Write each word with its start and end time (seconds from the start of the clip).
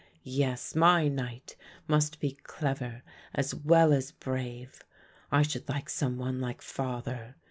Yes, 0.23 0.73
my 0.73 1.07
knight 1.09 1.55
must 1.87 2.19
be 2.19 2.31
clever 2.41 3.03
as 3.35 3.53
well 3.53 3.93
as 3.93 4.11
brave. 4.11 4.83
I 5.31 5.43
should 5.43 5.69
like 5.69 5.91
some 5.91 6.17
one 6.17 6.41
like 6.41 6.63
father. 6.63 7.35